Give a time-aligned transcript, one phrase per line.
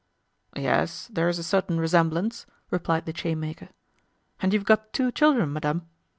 [0.55, 3.69] "Yes, there's a certain resemblance," replied the chainmaker.
[4.41, 5.85] "And you've got two children, madame?